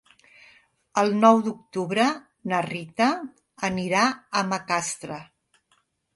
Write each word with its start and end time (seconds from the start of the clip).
El 1.01 1.11
nou 1.25 1.41
d'octubre 1.47 2.05
na 2.53 2.63
Rita 2.69 3.11
anirà 3.71 4.09
a 4.11 4.45
Macastre. 4.51 5.21